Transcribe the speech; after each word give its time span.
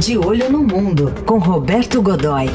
De 0.00 0.16
Olho 0.16 0.48
no 0.48 0.60
Mundo, 0.60 1.12
com 1.26 1.38
Roberto 1.38 2.00
Godoy. 2.00 2.46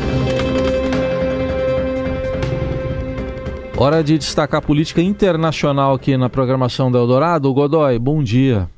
Hora 3.78 4.02
de 4.02 4.18
destacar 4.18 4.62
a 4.62 4.66
política 4.66 5.02
internacional 5.02 5.94
aqui 5.94 6.16
na 6.16 6.30
programação 6.30 6.90
da 6.90 7.00
Eldorado. 7.00 7.54
Godoy, 7.54 8.00
bom 8.00 8.24
dia. 8.24 8.70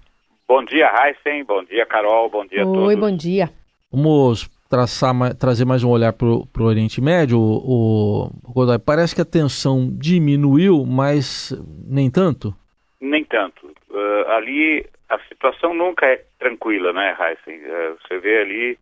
Bom 0.48 0.66
dia, 0.66 0.88
Heisen. 0.88 1.44
Bom 1.44 1.64
dia, 1.64 1.86
Carol. 1.86 2.28
Bom 2.28 2.44
dia 2.48 2.60
Oi, 2.60 2.64
a 2.64 2.66
todos. 2.66 2.88
Oi, 2.88 2.96
bom 2.96 3.16
dia. 3.16 3.52
Vamos 3.92 4.50
traçar, 4.68 5.14
trazer 5.36 5.66
mais 5.66 5.84
um 5.84 5.90
olhar 5.90 6.14
para 6.14 6.28
o 6.28 6.48
Oriente 6.62 7.00
Médio. 7.00 7.40
O, 7.40 8.32
o 8.44 8.52
Godoy, 8.52 8.80
parece 8.80 9.14
que 9.14 9.22
a 9.22 9.26
tensão 9.26 9.90
diminuiu, 9.92 10.84
mas 10.88 11.54
nem 11.88 12.10
tanto? 12.10 12.52
Nem 13.00 13.24
tanto. 13.26 13.75
Uh, 13.96 14.30
ali 14.30 14.86
a 15.08 15.18
situação 15.20 15.74
nunca 15.74 16.06
é 16.06 16.22
tranquila, 16.38 16.92
né, 16.92 17.16
Heisen? 17.18 17.64
Uh, 17.66 17.98
você 18.02 18.18
vê 18.20 18.40
ali, 18.40 18.80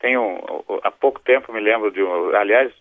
tem 0.00 0.16
um, 0.16 0.38
há 0.82 0.90
pouco 0.90 1.20
tempo 1.20 1.52
me 1.52 1.60
lembro 1.60 1.90
de 1.90 2.02
um, 2.02 2.34
aliás, 2.34 2.72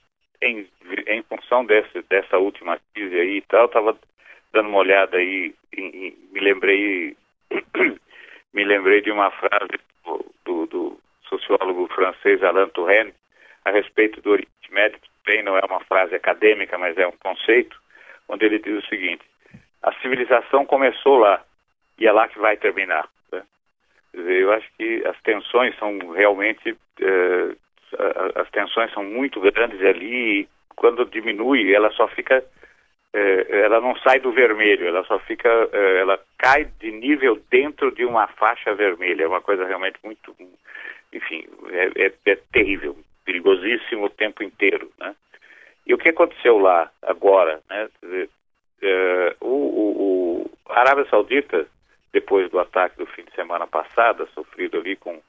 em, 0.41 0.65
em 1.07 1.21
função 1.23 1.65
desse, 1.65 2.01
dessa 2.03 2.37
última 2.37 2.79
crise 2.93 3.19
aí 3.19 3.37
e 3.37 3.41
tal, 3.41 3.65
estava 3.65 3.97
dando 4.53 4.69
uma 4.69 4.77
olhada 4.77 5.17
aí, 5.17 5.53
e, 5.75 6.17
me 6.31 6.39
lembrei 6.39 7.17
me 8.53 8.63
lembrei 8.63 9.01
de 9.01 9.11
uma 9.11 9.29
frase 9.31 9.77
do, 10.05 10.25
do, 10.45 10.65
do 10.67 10.99
sociólogo 11.27 11.89
francês 11.93 12.41
Alain 12.43 12.69
Touraine 12.69 13.13
a 13.65 13.71
respeito 13.71 14.21
do 14.21 14.31
Oriente 14.31 14.71
Médio, 14.71 14.99
bem 15.25 15.43
não 15.43 15.57
é 15.57 15.65
uma 15.65 15.81
frase 15.81 16.15
acadêmica, 16.15 16.77
mas 16.77 16.97
é 16.97 17.05
um 17.05 17.17
conceito, 17.17 17.77
onde 18.29 18.45
ele 18.45 18.59
diz 18.59 18.81
o 18.81 18.87
seguinte: 18.87 19.25
a 19.81 19.91
civilização 19.95 20.65
começou 20.65 21.17
lá 21.17 21.43
e 22.03 22.07
é 22.07 22.11
lá 22.11 22.27
que 22.27 22.37
vai 22.37 22.57
terminar. 22.57 23.07
Né? 23.31 23.41
Eu 24.13 24.51
acho 24.51 24.67
que 24.77 25.01
as 25.07 25.19
tensões 25.21 25.73
são 25.77 25.97
realmente 26.09 26.75
eh, 26.99 27.55
as 28.35 28.49
tensões 28.49 28.91
são 28.91 29.03
muito 29.03 29.39
grandes 29.39 29.81
ali 29.81 30.41
e 30.41 30.47
quando 30.75 31.05
diminui 31.05 31.73
ela 31.73 31.89
só 31.91 32.07
fica 32.09 32.43
eh, 33.13 33.45
ela 33.49 33.79
não 33.79 33.95
sai 33.99 34.19
do 34.19 34.33
vermelho, 34.33 34.85
ela 34.85 35.05
só 35.05 35.17
fica 35.19 35.49
eh, 35.71 35.99
ela 36.01 36.19
cai 36.37 36.65
de 36.65 36.91
nível 36.91 37.41
dentro 37.49 37.89
de 37.95 38.03
uma 38.03 38.27
faixa 38.27 38.75
vermelha, 38.75 39.23
é 39.23 39.27
uma 39.27 39.41
coisa 39.41 39.65
realmente 39.65 39.97
muito 40.03 40.35
enfim, 41.13 41.47
é, 41.69 42.07
é, 42.07 42.13
é 42.25 42.35
terrível, 42.51 42.97
perigosíssimo 43.23 44.05
o 44.05 44.09
tempo 44.09 44.43
inteiro, 44.43 44.91
né? 44.99 45.15
E 45.85 45.93
o 45.93 45.97
que 45.97 46.09
aconteceu 46.09 46.57
lá 46.57 46.89
agora, 47.01 47.61
né? 47.69 47.87
Dizer, 48.01 48.29
é, 48.81 49.35
o, 49.39 49.45
o, 49.45 50.01
o, 50.01 50.51
a 50.69 50.79
Arábia 50.79 51.05
Saudita, 51.09 51.67
depois 52.13 52.49
do 52.49 52.59
ataque 52.59 52.97
do 52.97 53.07
fim 53.07 53.23
de 53.23 53.33
semana 53.33 53.67
passada, 53.67 54.27
sofrido 54.27 54.77
ali 54.77 54.95
com 54.95 55.19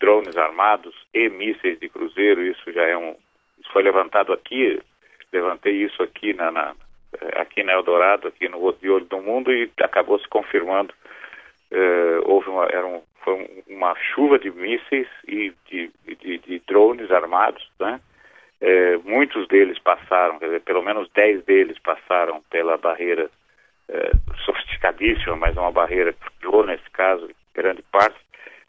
drones 0.00 0.36
armados 0.36 0.94
e 1.14 1.28
mísseis 1.30 1.78
de 1.78 1.88
cruzeiro, 1.88 2.42
isso 2.42 2.72
já 2.72 2.82
é 2.82 2.96
um, 2.96 3.16
isso 3.58 3.72
foi 3.72 3.82
levantado 3.82 4.32
aqui, 4.32 4.82
levantei 5.32 5.72
isso 5.72 6.02
aqui 6.02 6.34
na, 6.34 6.50
na 6.50 6.74
aqui 7.36 7.62
na 7.62 7.72
Eldorado, 7.72 8.28
aqui 8.28 8.48
no 8.48 8.72
De 8.72 8.90
Olho 8.90 9.04
do 9.04 9.22
Mundo 9.22 9.52
e 9.52 9.70
acabou 9.80 10.18
se 10.18 10.28
confirmando. 10.28 10.92
É, 11.70 12.20
houve 12.24 12.48
uma, 12.48 12.66
era 12.66 12.86
um, 12.86 13.02
foi 13.22 13.62
uma 13.68 13.94
chuva 13.96 14.38
de 14.38 14.50
mísseis 14.50 15.08
e 15.26 15.52
de, 15.70 15.90
de, 16.04 16.38
de 16.38 16.58
drones 16.66 17.10
armados, 17.10 17.68
né? 17.78 18.00
É, 18.60 18.96
muitos 18.98 19.46
deles 19.48 19.78
passaram, 19.78 20.38
dizer, 20.38 20.60
pelo 20.62 20.82
menos 20.82 21.08
10 21.10 21.44
deles 21.44 21.78
passaram 21.78 22.42
pela 22.50 22.76
barreira 22.76 23.30
é, 23.88 24.10
sofisticadíssima, 24.44 25.36
mas 25.36 25.56
uma 25.56 25.72
barreira 25.72 26.12
que 26.12 26.30
falhou 26.40 26.66
nesse 26.66 26.88
caso, 26.90 27.28
grande 27.54 27.82
parte 27.82 28.18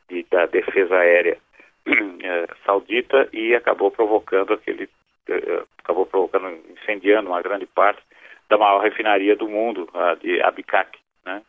de, 0.10 0.26
da 0.30 0.46
defesa 0.46 0.96
aérea 0.98 1.38
é, 1.86 2.48
saudita 2.66 3.28
e 3.34 3.56
acabou 3.56 3.92
provocando 3.92 4.54
aquele, 4.54 4.90
é, 5.30 5.64
acabou 5.80 6.06
provocando, 6.06 6.58
incendiando 6.70 7.30
uma 7.30 7.42
grande 7.42 7.66
parte 7.66 8.02
da 8.50 8.58
maior 8.58 8.80
refinaria 8.82 9.36
do 9.36 9.48
mundo, 9.48 9.90
a 9.94 10.16
de 10.16 10.42
Abqaiq, 10.42 11.00
né? 11.26 11.42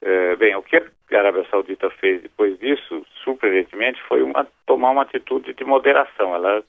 É, 0.00 0.36
bem, 0.36 0.54
o 0.54 0.62
que 0.62 0.76
a 0.76 1.18
Arábia 1.18 1.44
Saudita 1.50 1.90
fez 1.90 2.22
depois 2.22 2.58
disso, 2.58 3.04
surpreendentemente, 3.24 4.00
foi 4.02 4.22
uma, 4.22 4.46
tomar 4.66 4.90
uma 4.90 5.02
atitude 5.02 5.54
de 5.54 5.64
moderação. 5.64 6.34
Ela 6.34 6.62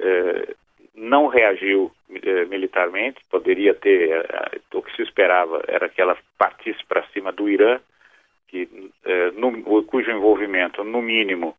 é, 0.00 0.54
não 0.96 1.26
reagiu 1.26 1.92
é, 2.22 2.46
militarmente, 2.46 3.20
poderia 3.30 3.74
ter, 3.74 4.10
é, 4.10 4.60
o 4.72 4.82
que 4.82 4.96
se 4.96 5.02
esperava 5.02 5.62
era 5.68 5.88
que 5.88 6.00
ela 6.00 6.16
partisse 6.38 6.82
para 6.86 7.06
cima 7.08 7.30
do 7.30 7.48
Irã, 7.48 7.78
que, 8.48 8.68
é, 9.04 9.30
no, 9.32 9.84
cujo 9.84 10.10
envolvimento, 10.10 10.82
no 10.82 11.02
mínimo, 11.02 11.54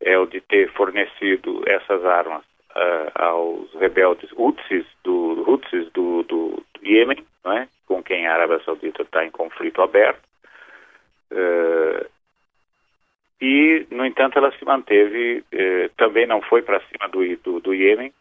é 0.00 0.16
o 0.16 0.26
de 0.26 0.40
ter 0.40 0.70
fornecido 0.72 1.64
essas 1.66 2.04
armas 2.04 2.44
uh, 2.70 3.10
aos 3.16 3.74
rebeldes 3.74 4.30
Houthis 4.36 4.86
do, 5.02 5.42
Houthis 5.44 5.90
do, 5.92 6.22
do, 6.22 6.62
do 6.74 6.86
Iêmen, 6.86 7.26
é? 7.46 7.66
com 7.84 8.00
quem 8.00 8.24
a 8.28 8.34
Arábia 8.34 8.60
Saudita 8.64 9.02
está 9.02 9.24
em 9.24 9.30
conflito 9.32 9.82
aberto. 9.82 10.22
Uh, 11.32 12.06
e, 13.40 13.86
no 13.90 14.06
entanto, 14.06 14.38
ela 14.38 14.52
se 14.52 14.64
manteve, 14.64 15.44
também 15.96 16.26
não 16.26 16.40
foi 16.42 16.60
para 16.62 16.80
cima 16.86 17.08
do, 17.08 17.36
do, 17.38 17.60
do 17.60 17.74
Iêmen, 17.74 18.12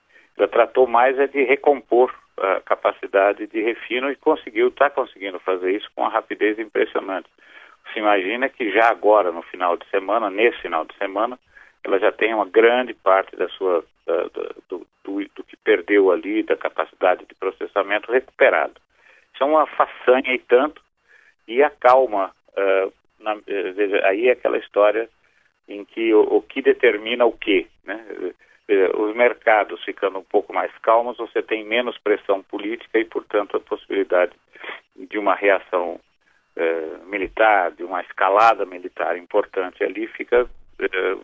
tratou 0.46 0.86
mais 0.86 1.18
é 1.18 1.26
de 1.26 1.44
recompor 1.44 2.14
a 2.38 2.62
capacidade 2.62 3.48
de 3.48 3.62
refino 3.62 4.12
e 4.12 4.16
conseguiu, 4.16 4.68
está 4.68 4.90
conseguindo 4.90 5.40
fazer 5.40 5.72
isso 5.72 5.90
com 5.96 6.02
uma 6.02 6.12
rapidez 6.12 6.60
impressionante. 6.60 7.28
Se 7.92 8.00
imagina 8.00 8.48
que 8.50 8.72
já 8.72 8.90
agora, 8.90 9.32
no 9.32 9.42
final 9.42 9.76
de 9.76 9.90
semana, 9.90 10.30
nesse 10.30 10.60
final 10.62 10.86
de 10.86 10.96
semana, 10.98 11.40
ela 11.84 12.00
já 12.00 12.12
tem 12.12 12.34
uma 12.34 12.46
grande 12.46 12.94
parte 12.94 13.36
da 13.36 13.48
sua, 13.50 13.84
da, 14.06 14.24
do, 14.70 14.86
do, 15.04 15.26
do, 15.36 15.44
que 15.44 15.56
perdeu 15.58 16.12
ali, 16.12 16.44
da 16.44 16.56
capacidade 16.56 17.26
de 17.26 17.34
processamento 17.34 18.12
recuperado. 18.12 18.76
Isso 19.34 19.44
é 19.44 19.46
uma 19.46 19.66
façanha 19.66 20.34
e 20.34 20.40
tanto, 20.40 20.82
e 21.48 21.64
acalma 21.64 22.32
uh, 22.50 22.94
na, 23.20 23.36
veja, 23.46 24.06
aí 24.06 24.28
é 24.28 24.32
aquela 24.32 24.58
história 24.58 25.10
em 25.68 25.84
que 25.86 26.14
o, 26.14 26.22
o 26.22 26.42
que 26.42 26.62
determina 26.62 27.26
o 27.26 27.32
quê, 27.32 27.68
né? 27.84 28.06
Os 28.98 29.16
mercados 29.16 29.82
ficando 29.86 30.20
um 30.20 30.24
pouco 30.24 30.52
mais 30.54 30.72
calmos, 30.80 31.18
você 31.18 31.42
tem 31.42 31.64
menos 31.64 31.98
pressão 31.98 32.44
política 32.44 33.00
e, 33.00 33.06
portanto, 33.06 33.56
a 33.56 33.62
possibilidade 33.62 34.34
de 34.96 35.18
uma 35.18 35.36
reação 35.36 36.00
eh, 36.58 36.98
militar, 37.06 37.72
de 37.72 37.84
uma 37.84 38.02
escalada 38.02 38.66
militar 38.66 39.18
importante 39.18 39.84
ali 39.84 40.08
fica, 40.08 40.50
eh, 40.80 41.18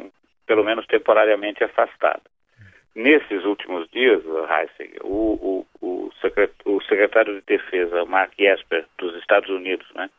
pelo 0.45 0.63
menos 0.63 0.85
temporariamente, 0.85 1.63
afastada. 1.63 2.21
Nesses 2.95 3.43
últimos 3.43 3.89
dias, 3.89 4.21
o, 5.01 5.09
o, 5.09 5.67
o, 5.81 6.11
o 6.65 6.81
secretário 6.83 7.33
de 7.35 7.41
Defesa, 7.41 8.05
Mark 8.05 8.33
Esper, 8.37 8.85
dos 8.97 9.15
Estados 9.17 9.49
Unidos, 9.49 9.87
né, 9.95 10.09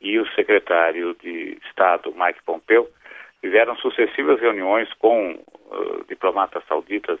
e 0.00 0.18
o 0.18 0.26
secretário 0.34 1.14
de 1.20 1.58
Estado, 1.66 2.14
Mike 2.16 2.42
Pompeo, 2.46 2.88
tiveram 3.40 3.76
sucessivas 3.76 4.40
reuniões 4.40 4.92
com 4.94 5.32
uh, 5.32 6.04
diplomatas 6.08 6.62
sauditas 6.66 7.18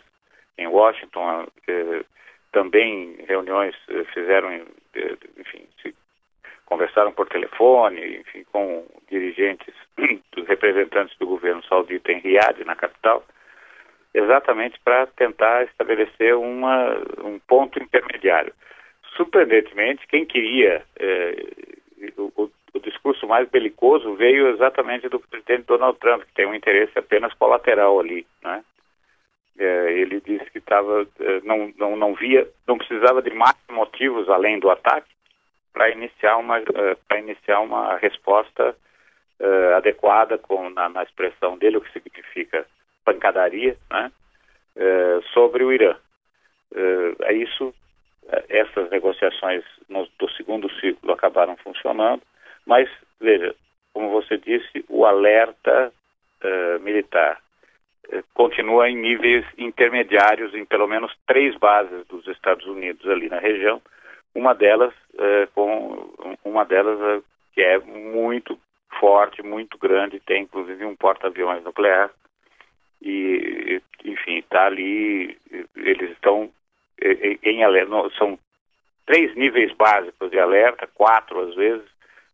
em 0.58 0.66
Washington, 0.66 1.44
uh, 1.44 2.04
também 2.52 3.16
reuniões 3.26 3.74
uh, 3.88 4.04
fizeram, 4.12 4.52
enfim, 5.38 5.66
conversaram 6.66 7.12
por 7.12 7.28
telefone, 7.28 8.18
enfim, 8.18 8.44
com 8.52 8.86
dirigentes, 9.08 9.74
dos 10.32 10.46
representantes 10.46 11.16
do 11.18 11.26
governo 11.26 11.62
saudita 11.64 12.12
em 12.12 12.20
Riad, 12.20 12.64
na 12.64 12.76
capital, 12.76 13.24
exatamente 14.12 14.78
para 14.84 15.06
tentar 15.06 15.64
estabelecer 15.64 16.36
uma, 16.36 16.96
um 17.24 17.38
ponto 17.40 17.82
intermediário. 17.82 18.52
Surpreendentemente, 19.16 20.06
quem 20.06 20.24
queria 20.24 20.84
o, 22.16 22.32
o 22.36 22.50
discurso 23.00 23.26
mais 23.26 23.48
belicoso 23.48 24.14
veio 24.14 24.48
exatamente 24.48 25.08
do 25.08 25.18
presidente 25.18 25.64
Donald 25.64 25.98
Trump, 25.98 26.22
que 26.22 26.34
tem 26.34 26.46
um 26.46 26.54
interesse 26.54 26.98
apenas 26.98 27.32
colateral 27.34 27.98
ali, 27.98 28.26
né? 28.42 28.62
É, 29.58 29.92
ele 29.92 30.20
disse 30.20 30.50
que 30.50 30.58
estava 30.58 31.06
é, 31.18 31.40
não, 31.42 31.72
não 31.76 31.96
não 31.96 32.14
via 32.14 32.48
não 32.66 32.78
precisava 32.78 33.20
de 33.20 33.30
mais 33.30 33.56
motivos 33.70 34.28
além 34.28 34.58
do 34.58 34.70
ataque 34.70 35.08
para 35.72 35.90
iniciar 35.90 36.36
uma 36.36 36.58
é, 36.58 36.96
para 37.08 37.18
iniciar 37.18 37.60
uma 37.60 37.96
resposta 37.96 38.74
é, 39.38 39.74
adequada 39.74 40.38
com 40.38 40.70
na, 40.70 40.88
na, 40.88 41.02
expressão 41.02 41.58
dele 41.58 41.78
o 41.78 41.80
que 41.80 41.92
significa 41.92 42.64
pancadaria 43.04 43.76
né? 43.90 44.12
É, 44.76 45.20
sobre 45.32 45.64
o 45.64 45.72
Irã. 45.72 45.96
É 47.22 47.32
isso 47.32 47.74
essas 48.48 48.88
negociações 48.90 49.64
no, 49.88 50.06
do 50.18 50.30
segundo 50.30 50.70
ciclo 50.78 51.12
acabaram 51.12 51.56
funcionando 51.56 52.22
mas, 52.66 52.88
veja, 53.20 53.54
como 53.92 54.10
você 54.10 54.36
disse, 54.38 54.84
o 54.88 55.04
alerta 55.04 55.92
uh, 56.42 56.80
militar 56.80 57.40
uh, 58.12 58.24
continua 58.34 58.88
em 58.88 58.96
níveis 58.96 59.44
intermediários 59.58 60.54
em 60.54 60.64
pelo 60.64 60.86
menos 60.86 61.12
três 61.26 61.56
bases 61.56 62.06
dos 62.06 62.26
Estados 62.28 62.66
Unidos 62.66 63.08
ali 63.08 63.28
na 63.28 63.38
região. 63.38 63.80
Uma 64.34 64.54
delas, 64.54 64.94
uh, 65.14 65.46
com 65.54 66.08
uma 66.44 66.64
delas 66.64 67.22
que 67.52 67.62
é 67.62 67.78
muito 67.78 68.58
forte, 68.98 69.42
muito 69.42 69.78
grande, 69.78 70.20
tem 70.20 70.42
inclusive 70.42 70.84
um 70.84 70.94
porta-aviões 70.94 71.64
nuclear 71.64 72.10
e, 73.02 73.80
enfim, 74.04 74.38
está 74.38 74.66
ali, 74.66 75.36
eles 75.74 76.10
estão 76.10 76.50
em 77.42 77.64
alerta, 77.64 78.10
são 78.18 78.38
três 79.06 79.34
níveis 79.34 79.72
básicos 79.72 80.30
de 80.30 80.38
alerta, 80.38 80.86
quatro 80.86 81.40
às 81.40 81.54
vezes, 81.54 81.88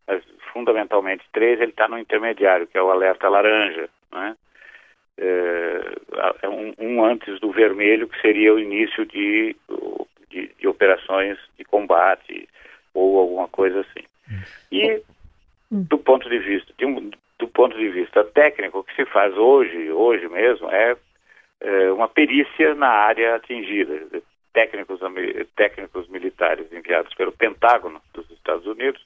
mas 0.06 0.22
fundamentalmente 0.52 1.24
três, 1.32 1.60
ele 1.60 1.70
está 1.70 1.88
no 1.88 1.98
intermediário, 1.98 2.66
que 2.66 2.78
é 2.78 2.82
o 2.82 2.90
alerta 2.90 3.28
laranja, 3.28 3.88
né? 4.12 4.36
É, 5.18 5.80
é, 6.42 6.48
um, 6.48 6.74
um, 6.78 7.04
antes 7.04 7.40
do 7.40 7.50
vermelho, 7.50 8.08
que 8.08 8.20
seria 8.20 8.52
o 8.52 8.58
início 8.58 9.06
de, 9.06 9.56
de, 10.28 10.50
de 10.58 10.68
operações 10.68 11.38
de 11.58 11.64
combate 11.64 12.46
ou 12.92 13.18
alguma 13.18 13.48
coisa 13.48 13.80
assim. 13.80 14.04
E 14.70 15.02
do 15.70 15.98
ponto 15.98 16.28
de 16.28 16.38
vista 16.38 16.72
de 16.76 16.84
um, 16.84 17.10
do 17.38 17.48
ponto 17.48 17.76
de 17.76 17.88
vista 17.88 18.24
técnico, 18.24 18.78
o 18.78 18.84
que 18.84 18.94
se 18.94 19.04
faz 19.06 19.36
hoje, 19.36 19.90
hoje 19.90 20.28
mesmo, 20.28 20.70
é, 20.70 20.96
é 21.60 21.92
uma 21.92 22.08
perícia 22.08 22.74
na 22.74 22.88
área 22.88 23.36
atingida. 23.36 24.22
Técnicos, 24.52 25.00
técnicos 25.54 26.08
militares 26.08 26.72
enviados 26.72 27.12
pelo 27.14 27.32
Pentágono 27.32 28.00
dos 28.14 28.30
Estados 28.30 28.66
Unidos 28.66 29.04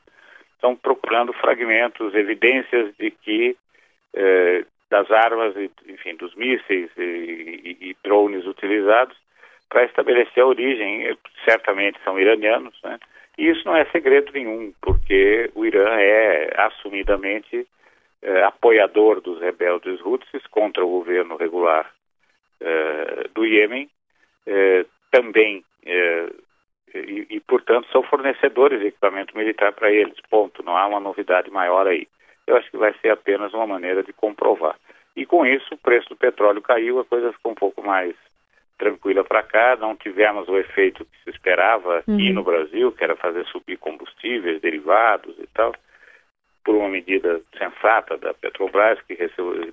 estão 0.61 0.77
procurando 0.77 1.33
fragmentos, 1.33 2.15
evidências 2.15 2.95
de 2.99 3.11
que 3.11 3.57
é, 4.15 4.65
das 4.91 5.11
armas, 5.11 5.55
enfim, 5.87 6.17
dos 6.17 6.35
mísseis 6.35 6.91
e, 6.99 7.03
e, 7.03 7.91
e 7.91 7.97
drones 8.05 8.45
utilizados 8.45 9.17
para 9.69 9.85
estabelecer 9.85 10.43
a 10.43 10.47
origem. 10.47 11.17
Certamente 11.45 11.99
são 12.05 12.19
iranianos, 12.19 12.79
né? 12.83 12.99
E 13.39 13.49
isso 13.49 13.63
não 13.65 13.77
é 13.77 13.85
segredo 13.87 14.33
nenhum, 14.33 14.75
porque 14.83 15.51
o 15.55 15.65
Irã 15.65 15.89
é 15.99 16.53
assumidamente 16.57 17.67
eh, 18.21 18.43
apoiador 18.43 19.21
dos 19.21 19.41
rebeldes 19.41 20.01
Houthis 20.05 20.47
contra 20.51 20.85
o 20.85 20.91
governo 20.91 21.37
regular 21.37 21.91
eh, 22.61 23.29
do 23.33 23.47
Iêmen, 23.47 23.89
eh, 24.47 24.85
também, 25.11 25.65
e, 26.95 27.27
e, 27.31 27.41
portanto, 27.41 27.89
são 27.93 28.03
fornecedores 28.03 28.81
de 28.81 28.89
equipamento 28.89 29.37
militar 29.37 29.73
para 29.73 29.91
eles, 29.91 30.17
ponto. 30.29 30.63
Não 30.63 30.77
há 30.77 30.87
uma 30.87 31.01
novidade 31.01 31.51
maior 31.51 31.87
aí. 31.87 32.07
Eu 32.47 32.57
acho 32.57 32.71
que 32.71 32.77
vai 32.77 32.93
ser 33.01 33.11
apenas 33.11 33.53
uma 33.55 33.67
maneira 33.67 34.03
de 34.03 34.13
comprovar. 34.13 34.77
E 35.17 35.27
com 35.27 35.45
isso, 35.45 35.75
o 35.75 35.79
preço 35.79 36.09
do 36.09 36.17
petróleo 36.17 36.63
caiu, 36.63 36.99
a 36.99 37.05
coisa 37.05 37.33
ficou 37.33 37.53
um 37.53 37.55
pouco 37.57 37.83
mais 37.83 38.15
tranquila 38.79 39.23
para 39.23 39.43
cá, 39.43 39.77
não 39.77 39.95
tivemos 39.95 40.49
o 40.49 40.57
efeito 40.57 41.05
que 41.05 41.25
se 41.25 41.31
esperava 41.31 41.99
aqui 41.99 42.11
uhum. 42.11 42.33
no 42.33 42.43
Brasil, 42.43 42.91
que 42.91 43.05
era 43.05 43.15
fazer 43.15 43.45
subir 43.47 43.77
combustíveis, 43.77 44.61
derivados 44.63 45.39
e 45.39 45.47
tal, 45.49 45.75
por 46.65 46.75
uma 46.75 46.89
medida 46.89 47.43
sensata 47.59 48.17
da 48.17 48.33
Petrobras, 48.33 48.99
que 49.03 49.17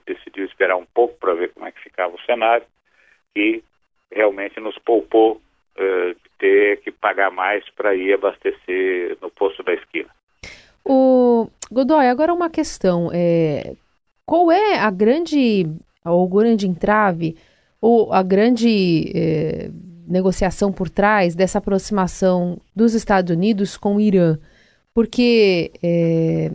decidiu 0.06 0.46
esperar 0.46 0.76
um 0.76 0.86
pouco 0.86 1.18
para 1.20 1.34
ver 1.34 1.54
como 1.54 1.66
é 1.66 1.72
que 1.72 1.82
ficava 1.82 2.14
o 2.14 2.22
cenário, 2.22 2.66
e 3.34 3.64
realmente 4.12 4.60
nos 4.60 4.78
poupou 4.80 5.42
uh, 5.78 6.16
ter 6.40 6.82
que 6.82 6.92
pagar 6.92 7.32
mais 7.32 7.64
para 7.72 7.96
ir 7.96 8.14
abastecer 8.14 9.18
no 9.22 9.30
posto 9.32 9.64
da 9.64 9.74
esquina. 9.74 10.10
O 10.86 11.50
Godoy, 11.72 12.08
agora 12.08 12.34
uma 12.34 12.50
questão. 12.50 13.10
É, 13.14 13.76
qual 14.26 14.52
é 14.52 14.78
a 14.78 14.92
grande, 14.92 15.66
ou 16.06 16.28
grande 16.28 16.68
entrave 16.68 17.36
ou 17.80 18.12
a 18.12 18.24
grande 18.24 19.12
eh, 19.16 19.70
negociação 20.08 20.72
por 20.72 20.90
trás 20.90 21.36
dessa 21.36 21.60
aproximação 21.60 22.60
dos 22.76 22.94
Estados 22.94 23.34
Unidos 23.34 23.78
com 23.78 23.96
o 23.96 24.02
Irã? 24.02 24.38
Porque, 24.94 25.72
é, 25.84 26.52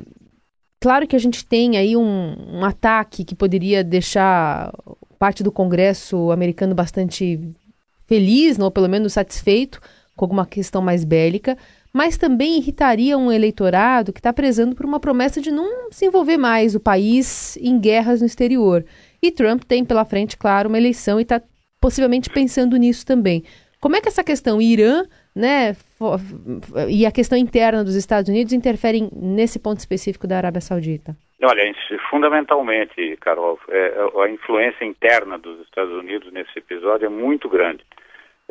claro 0.81 1.07
que 1.07 1.15
a 1.15 1.19
gente 1.19 1.47
tem 1.47 1.79
aí 1.79 1.97
um, 1.97 2.59
um 2.59 2.65
ataque 2.65 3.25
que 3.25 3.35
poderia 3.35 3.85
deixar 3.85 4.73
parte 5.19 5.43
do 5.43 5.53
Congresso 5.53 6.33
americano 6.33 6.75
bastante 6.75 7.39
feliz, 8.13 8.59
ou 8.59 8.71
pelo 8.71 8.91
menos 8.91 9.15
satisfeito 9.15 9.81
com 10.15 10.27
alguma 10.27 10.45
questão 10.45 10.83
mais 10.83 11.03
bélica, 11.03 11.57
mas 11.95 12.19
também 12.19 12.59
irritaria 12.59 13.17
um 13.17 13.33
eleitorado 13.33 14.13
que 14.13 14.21
está 14.21 14.31
prezando 14.35 14.77
por 14.77 14.85
uma 14.85 15.01
promessa 15.01 15.41
de 15.41 15.51
não 15.51 15.91
se 15.91 16.05
envolver 16.05 16.37
mais 16.37 16.75
o 16.75 16.81
país 16.81 17.57
em 17.57 17.81
guerras 17.81 18.21
no 18.21 18.27
exterior. 18.27 18.85
E 19.23 19.31
Trump 19.31 19.63
tem 19.65 19.83
pela 19.83 20.05
frente, 20.05 20.37
claro, 20.37 20.69
uma 20.69 20.77
eleição 20.77 21.19
e 21.19 21.23
está 21.23 21.41
possivelmente 21.81 22.29
pensando 22.29 22.77
nisso 22.77 23.07
também. 23.07 23.45
Como 23.81 23.97
é 23.97 24.01
que 24.01 24.09
essa 24.09 24.23
questão 24.23 24.61
Irã, 24.61 25.05
né, 25.35 25.75
e 26.89 27.07
a 27.07 27.11
questão 27.11 27.39
interna 27.39 27.83
dos 27.83 27.95
Estados 27.95 28.29
Unidos 28.29 28.53
interferem 28.53 29.09
nesse 29.11 29.59
ponto 29.59 29.79
específico 29.79 30.27
da 30.27 30.37
Arábia 30.37 30.61
Saudita? 30.61 31.17
Olha, 31.43 31.63
fundamentalmente, 32.11 33.17
Carol, 33.21 33.59
é, 33.69 33.95
a 34.23 34.29
influência 34.29 34.85
interna 34.85 35.39
dos 35.39 35.61
Estados 35.63 35.93
Unidos 35.93 36.33
nesse 36.33 36.57
episódio 36.57 37.07
é 37.07 37.09
muito 37.09 37.49
grande. 37.49 37.83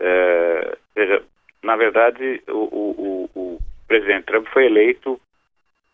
É, 0.04 0.78
veja, 0.96 1.24
na 1.62 1.76
verdade, 1.76 2.42
o, 2.48 2.54
o, 2.54 3.30
o, 3.36 3.60
presidente 3.88 4.26
Trump 4.26 4.48
foi 4.48 4.66
eleito 4.66 5.20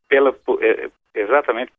pela, 0.08 0.34
é, 0.62 0.90
exatamente 1.14 1.74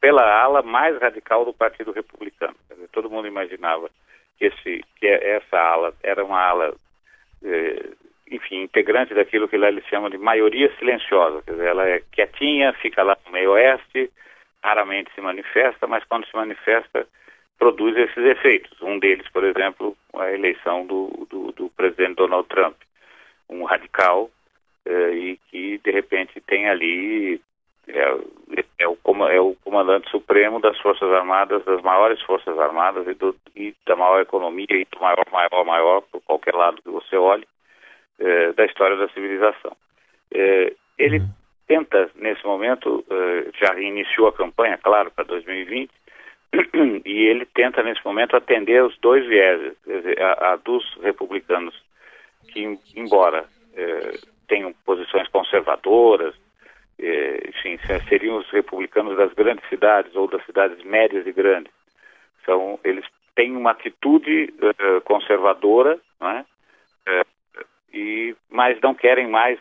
pela 0.00 0.22
ala 0.22 0.62
mais 0.62 0.98
radical 0.98 1.44
do 1.44 1.52
Partido 1.52 1.92
Republicano. 1.92 2.54
Todo 2.92 3.10
mundo 3.10 3.28
imaginava 3.28 3.90
que, 4.38 4.46
esse, 4.46 4.82
que 4.96 5.06
essa 5.06 5.58
ala 5.58 5.92
era 6.02 6.24
uma 6.24 6.40
ala, 6.40 6.74
enfim, 8.30 8.62
integrante 8.62 9.12
daquilo 9.12 9.48
que 9.48 9.58
lá 9.58 9.68
eles 9.68 9.84
chamam 9.86 10.08
de 10.08 10.16
maioria 10.16 10.74
silenciosa. 10.78 11.42
Quer 11.42 11.52
dizer, 11.52 11.66
ela 11.66 11.86
é 11.86 12.02
quietinha, 12.12 12.72
fica 12.74 13.02
lá 13.02 13.16
no 13.26 13.32
meio 13.32 13.50
oeste, 13.52 14.10
raramente 14.62 15.12
se 15.14 15.20
manifesta, 15.20 15.86
mas 15.86 16.04
quando 16.04 16.26
se 16.26 16.34
manifesta, 16.34 17.06
produz 17.58 17.94
esses 17.96 18.24
efeitos. 18.24 18.80
Um 18.80 18.98
deles, 18.98 19.28
por 19.28 19.44
exemplo, 19.44 19.94
a 20.14 20.32
eleição 20.32 20.86
do 20.86 21.19
presidente 21.80 22.16
Donald 22.16 22.46
Trump, 22.48 22.76
um 23.48 23.64
radical 23.64 24.30
eh, 24.84 25.12
e 25.12 25.40
que, 25.50 25.78
de 25.78 25.90
repente, 25.90 26.40
tem 26.42 26.68
ali 26.68 27.40
é, 27.88 28.18
é, 28.78 28.88
o, 28.88 28.98
é 29.28 29.40
o 29.40 29.56
comandante 29.64 30.10
supremo 30.10 30.60
das 30.60 30.78
Forças 30.78 31.10
Armadas, 31.10 31.64
das 31.64 31.80
maiores 31.82 32.20
Forças 32.22 32.58
Armadas 32.58 33.06
e, 33.08 33.14
do, 33.14 33.34
e 33.56 33.74
da 33.86 33.96
maior 33.96 34.20
economia 34.20 34.66
e 34.70 34.84
do 34.84 35.00
maior, 35.00 35.24
maior, 35.32 35.64
maior, 35.64 36.02
por 36.02 36.20
qualquer 36.22 36.54
lado 36.54 36.82
que 36.82 36.90
você 36.90 37.16
olhe, 37.16 37.46
é, 38.18 38.52
da 38.52 38.66
história 38.66 38.96
da 38.96 39.08
civilização. 39.08 39.74
É, 40.32 40.74
ele 40.98 41.18
uhum. 41.18 41.28
tenta, 41.66 42.10
nesse 42.16 42.44
momento, 42.44 43.04
já 43.58 43.74
iniciou 43.80 44.28
a 44.28 44.32
campanha, 44.32 44.76
claro, 44.76 45.10
para 45.10 45.24
2020, 45.24 45.90
e 47.10 47.26
ele 47.26 47.44
tenta, 47.44 47.82
nesse 47.82 48.04
momento, 48.04 48.36
atender 48.36 48.84
os 48.84 48.96
dois 48.98 49.26
vieses, 49.26 49.76
dizer, 49.84 50.22
a, 50.22 50.52
a, 50.52 50.56
dos 50.56 50.84
republicanos 51.02 51.74
que, 52.52 52.78
embora 52.94 53.46
é, 53.74 54.12
tenham 54.46 54.72
posições 54.84 55.26
conservadoras, 55.28 56.36
eh, 57.00 57.48
enfim, 57.48 57.78
seriam 58.08 58.36
os 58.36 58.48
republicanos 58.50 59.16
das 59.16 59.32
grandes 59.32 59.68
cidades 59.68 60.14
ou 60.14 60.28
das 60.28 60.44
cidades 60.46 60.84
médias 60.84 61.26
e 61.26 61.32
grandes. 61.32 61.72
São, 62.44 62.78
eles 62.84 63.04
têm 63.34 63.56
uma 63.56 63.72
atitude 63.72 64.54
uh, 64.60 65.00
conservadora, 65.02 65.98
é? 66.20 66.44
Uh, 67.10 67.64
e, 67.92 68.36
mas 68.48 68.80
não 68.80 68.94
querem 68.94 69.28
mais 69.28 69.58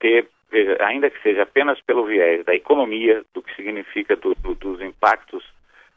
ter, 0.00 0.28
ainda 0.80 1.08
que 1.08 1.22
seja 1.22 1.44
apenas 1.44 1.80
pelo 1.80 2.04
viés 2.04 2.44
da 2.44 2.54
economia, 2.54 3.24
do 3.32 3.42
que 3.42 3.54
significa 3.54 4.16
do, 4.16 4.34
do, 4.34 4.54
dos 4.54 4.82
impactos 4.82 5.44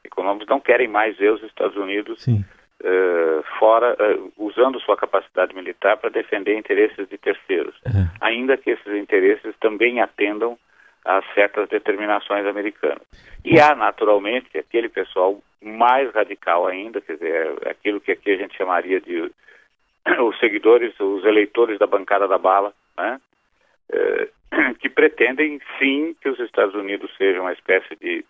econômicos, 0.03 0.48
não 0.48 0.60
querem 0.60 0.88
mais 0.88 1.17
ver 1.17 1.31
os 1.31 1.43
Estados 1.43 1.75
Unidos 1.75 2.25
uh, 2.27 3.43
fora, 3.60 3.96
uh, 4.00 4.34
usando 4.38 4.79
sua 4.79 4.98
capacidade 4.98 5.53
militar 5.53 5.98
para 5.98 6.10
defender 6.10 6.58
interesses 6.58 7.08
de 7.08 7.17
terceiros, 7.17 7.75
uhum. 7.86 8.08
ainda 8.20 8.58
que 8.58 8.72
esses 8.72 8.96
interesses 8.96 9.55
também 9.60 10.01
atendam 10.01 10.58
a 11.05 11.22
certas 11.34 11.67
determinações 11.70 12.46
americanas. 12.46 13.01
E 13.43 13.60
há, 13.60 13.75
naturalmente, 13.75 14.58
aquele 14.58 14.88
pessoal 14.88 15.41
mais 15.62 16.12
radical 16.13 16.67
ainda, 16.67 17.01
quer 17.01 17.13
dizer, 17.13 17.53
é 17.63 17.72
aquilo 17.72 18.00
que 18.00 18.12
aqui 18.12 18.31
a 18.31 18.38
gente 18.38 18.55
chamaria 18.55 19.01
de 19.01 19.31
os 20.22 20.39
seguidores, 20.39 20.98
os 21.00 21.25
eleitores 21.25 21.79
da 21.79 21.88
bancada 21.88 22.27
da 22.27 22.38
bala, 22.38 22.74
né? 22.98 23.20
Uh, 23.91 24.75
que 24.79 24.89
pretendem, 24.89 25.60
sim, 25.79 26.15
que 26.22 26.29
os 26.29 26.39
Estados 26.39 26.75
Unidos 26.75 27.12
sejam 27.17 27.43
uma 27.43 27.53
espécie 27.53 27.96
de 27.96 28.24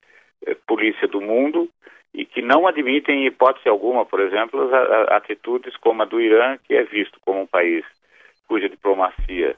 polícia 0.65 1.07
do 1.07 1.21
mundo 1.21 1.69
e 2.13 2.25
que 2.25 2.41
não 2.41 2.67
admitem, 2.67 3.24
em 3.24 3.27
hipótese 3.27 3.69
alguma, 3.69 4.05
por 4.05 4.19
exemplo, 4.19 4.74
as 4.74 5.12
atitudes 5.13 5.75
como 5.77 6.01
a 6.01 6.05
do 6.05 6.19
Irã, 6.19 6.57
que 6.57 6.75
é 6.75 6.83
visto 6.83 7.19
como 7.21 7.41
um 7.41 7.48
país 7.48 7.86
cuja 8.48 8.67
diplomacia, 8.67 9.55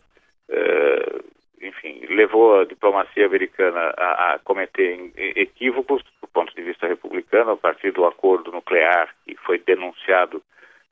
eh, 0.49 1.19
enfim, 1.61 2.05
levou 2.09 2.59
a 2.59 2.65
diplomacia 2.65 3.25
americana 3.25 3.93
a, 3.97 4.33
a, 4.33 4.39
cometer 4.39 5.11
equívocos 5.35 6.03
do 6.21 6.27
ponto 6.27 6.53
de 6.53 6.61
vista 6.61 6.87
republicano, 6.87 7.51
a 7.51 7.57
partir 7.57 7.91
do 7.91 8.05
acordo 8.05 8.51
nuclear 8.51 9.09
que 9.25 9.35
foi 9.37 9.57
denunciado 9.57 10.43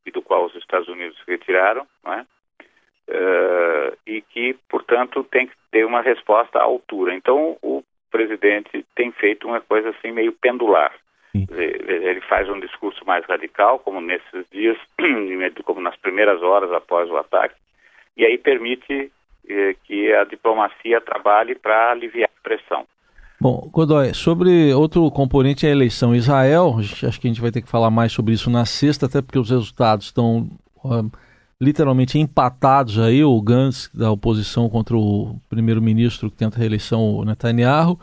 e 0.06 0.10
do 0.10 0.22
qual 0.22 0.46
os 0.46 0.56
Estados 0.56 0.88
Unidos 0.88 1.18
se 1.18 1.30
retiraram, 1.30 1.86
é? 2.08 2.26
uh, 3.12 3.98
e 4.08 4.22
que, 4.22 4.56
portanto, 4.68 5.24
tem 5.26 5.48
que 5.48 5.54
ter 5.72 5.86
uma 5.86 6.02
resposta 6.02 6.58
à 6.58 6.64
altura. 6.64 7.14
Então, 7.14 7.58
o 7.62 7.84
presidente 8.12 8.86
tem 8.96 9.12
feito 9.12 9.48
uma 9.48 9.62
coisa 9.62 9.90
assim 9.90 10.12
meio 10.12 10.34
pendular 10.34 10.92
Ele 11.34 12.22
faz 12.22 12.50
um 12.50 12.60
discurso 12.60 13.06
mais 13.06 13.26
radical, 13.26 13.80
como 13.80 14.02
nesses 14.02 14.46
dias, 14.52 14.78
como 15.64 15.82
nas 15.82 15.96
primeiras 15.96 16.42
horas 16.42 16.72
após 16.74 17.10
o 17.10 17.18
ataque, 17.18 17.56
e 18.18 18.26
aí 18.26 18.38
permite 18.38 19.12
eh, 19.48 19.76
que 19.86 20.14
a 20.14 20.26
diplomacia 20.26 21.00
trabalhe 21.00 21.56
para 21.56 21.92
aliviar 21.92 22.30
a 22.30 22.44
pressão. 22.44 22.86
Bom, 23.40 23.70
Godoy, 23.72 24.14
sobre 24.14 24.74
outro 24.74 25.10
componente 25.10 25.66
é 25.66 25.70
a 25.70 25.72
eleição 25.72 26.14
Israel, 26.14 26.76
acho 26.78 27.20
que 27.20 27.28
a 27.28 27.30
gente 27.30 27.42
vai 27.42 27.50
ter 27.50 27.62
que 27.62 27.70
falar 27.70 27.90
mais 27.90 28.12
sobre 28.12 28.34
isso 28.34 28.52
na 28.52 28.66
sexta, 28.66 29.06
até 29.06 29.22
porque 29.22 29.40
os 29.40 29.50
resultados 29.50 30.08
estão 30.08 30.50
uh, 30.84 31.10
literalmente 31.62 32.18
empatados 32.18 32.98
aí, 32.98 33.24
o 33.24 33.40
Gantz 33.40 33.88
da 33.94 34.12
oposição 34.12 34.68
contra 34.68 34.98
o 34.98 35.40
primeiro-ministro 35.48 36.32
que 36.32 36.38
tenta 36.38 36.58
reeleição, 36.58 37.14
o 37.14 37.24
Netanyahu, 37.24 38.00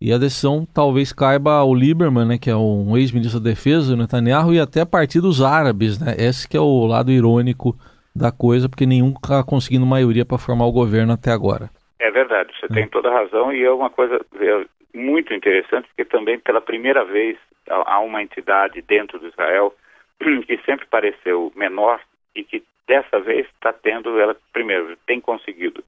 e 0.00 0.12
a 0.12 0.18
decisão 0.18 0.64
talvez 0.72 1.12
caiba 1.12 1.54
ao 1.54 1.74
Lieberman, 1.74 2.26
né, 2.26 2.38
que 2.38 2.48
é 2.48 2.56
um 2.56 2.96
ex-ministro 2.96 3.40
da 3.40 3.50
Defesa, 3.50 3.94
o 3.94 3.96
Netanyahu, 3.96 4.54
e 4.54 4.60
até 4.60 4.80
a 4.80 4.86
partir 4.86 5.20
dos 5.20 5.42
árabes, 5.42 5.98
né? 6.00 6.14
Esse 6.16 6.48
que 6.48 6.56
é 6.56 6.60
o 6.60 6.86
lado 6.86 7.10
irônico 7.10 7.74
da 8.14 8.30
coisa, 8.30 8.68
porque 8.68 8.86
nenhum 8.86 9.10
está 9.10 9.42
conseguindo 9.44 9.86
maioria 9.86 10.24
para 10.24 10.38
formar 10.38 10.66
o 10.66 10.72
governo 10.72 11.12
até 11.12 11.30
agora. 11.30 11.70
É 11.98 12.10
verdade, 12.10 12.52
você 12.58 12.66
é. 12.66 12.74
tem 12.74 12.88
toda 12.88 13.10
a 13.10 13.14
razão 13.14 13.52
e 13.52 13.62
é 13.62 13.70
uma 13.70 13.90
coisa 13.90 14.20
é, 14.40 14.64
muito 14.94 15.32
interessante, 15.32 15.88
porque 15.88 16.04
também 16.04 16.38
pela 16.38 16.60
primeira 16.60 17.04
vez 17.04 17.36
há 17.68 18.00
uma 18.00 18.22
entidade 18.22 18.82
dentro 18.82 19.18
de 19.18 19.26
Israel 19.26 19.72
que 20.46 20.58
sempre 20.66 20.86
pareceu 20.86 21.52
menor 21.56 22.00
e 22.34 22.42
que 22.44 22.62
dessa 22.86 23.20
vez 23.20 23.46
está 23.46 23.72
tendo, 23.72 24.18
ela 24.18 24.36
primeiro 24.52 24.96
tem 25.06 25.20
conseguido 25.20 25.82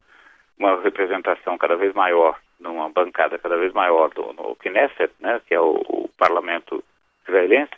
uma 0.58 0.80
representação 0.80 1.58
cada 1.58 1.76
vez 1.76 1.92
maior, 1.94 2.38
numa 2.60 2.88
bancada 2.88 3.38
cada 3.38 3.56
vez 3.56 3.72
maior 3.72 4.10
do, 4.10 4.32
no 4.32 4.56
Knesset, 4.56 5.12
né, 5.20 5.40
que 5.46 5.54
é 5.54 5.60
o, 5.60 5.82
o 5.88 6.10
parlamento 6.16 6.82
israelense, 7.26 7.72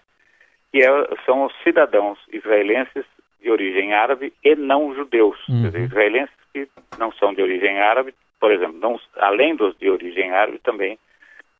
que 0.71 0.83
é, 0.83 0.89
são 1.25 1.45
os 1.45 1.55
cidadãos 1.63 2.19
israelenses 2.33 3.05
de 3.41 3.51
origem 3.51 3.95
árabe 3.95 4.33
e 4.45 4.55
não 4.55 4.95
judeus, 4.95 5.39
uhum. 5.49 5.63
dizer, 5.63 5.81
israelenses 5.81 6.35
que 6.53 6.69
não 6.99 7.13
são 7.13 7.33
de 7.33 7.43
origem 7.43 7.81
árabe, 7.81 8.15
por 8.41 8.53
exemplo, 8.53 8.79
não, 8.79 9.01
além 9.17 9.57
dos 9.57 9.77
de 9.79 9.89
origem 9.91 10.31
árabe 10.31 10.59
também, 10.59 10.99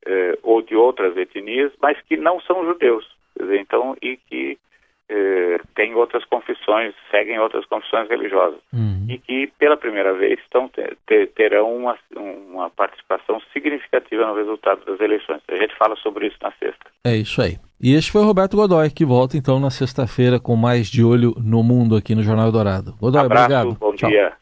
eh, 0.07 0.39
ou 0.43 0.63
de 0.63 0.77
outras 0.77 1.17
etnias, 1.17 1.73
mas 1.81 2.01
que 2.03 2.17
não 2.17 2.41
são 2.41 2.65
judeus, 2.65 3.07
dizer, 3.39 3.61
então, 3.61 3.97
e 4.03 4.17
que 4.17 4.59
eh, 5.09 5.61
têm 5.75 5.95
outras 5.95 6.25
confissões, 6.25 6.95
seguem 7.11 7.39
outras 7.39 7.65
confissões 7.67 8.09
religiosas 8.09 8.59
uhum. 8.73 9.07
e 9.09 9.19
que 9.19 9.47
pela 9.59 9.77
primeira 9.77 10.13
vez 10.15 10.39
estão, 10.41 10.69
ter, 10.69 10.97
terão 11.35 11.75
uma, 11.77 11.97
uma 12.17 12.71
participação 12.71 13.41
significativa 13.53 14.27
no 14.27 14.35
resultado 14.35 14.85
das 14.85 15.01
eleições. 15.01 15.41
A 15.49 15.57
gente 15.57 15.77
fala 15.77 15.97
sobre 15.97 16.27
isso 16.27 16.37
na 16.43 16.53
sexta. 16.53 16.87
É 17.05 17.17
isso 17.17 17.41
aí. 17.41 17.57
E 17.81 17.95
este 17.95 18.11
foi 18.11 18.23
o 18.23 18.25
Roberto 18.25 18.57
Godoy, 18.57 18.91
que 18.91 19.05
volta 19.05 19.37
então 19.37 19.61
na 19.61 19.71
sexta-feira 19.71 20.41
com 20.41 20.57
mais 20.57 20.89
de 20.89 21.05
olho 21.05 21.35
no 21.39 21.63
mundo 21.63 21.95
aqui 21.95 22.15
no 22.15 22.23
Jornal 22.23 22.51
Dourado. 22.51 22.95
Godoy, 22.99 23.21
Abraço, 23.21 23.45
obrigado. 23.45 23.79
Bom 23.79 23.95
Tchau. 23.95 24.11
dia. 24.11 24.33